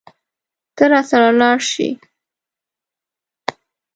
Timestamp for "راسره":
0.91-1.29